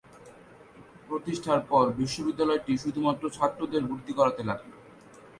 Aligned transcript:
প্রতিষ্ঠার 1.07 1.61
পর 1.69 1.85
বিশ্ববিদ্যালয়টি 1.99 2.73
শুধুমাত্র 2.77 3.23
ছাত্রদের 3.29 3.83
ভর্তি 3.89 4.13
করাতে 4.13 4.41
লাগলো। 4.43 4.75